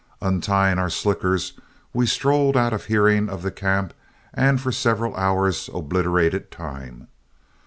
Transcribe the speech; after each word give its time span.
Untying 0.19 0.79
our 0.79 0.89
slickers, 0.89 1.53
we 1.93 2.07
strolled 2.07 2.57
out 2.57 2.73
of 2.73 2.85
hearing 2.85 3.29
of 3.29 3.43
the 3.43 3.51
camp, 3.51 3.93
and 4.33 4.59
for 4.59 4.71
several 4.71 5.15
hours 5.15 5.69
obliterated 5.75 6.49
time. 6.49 7.07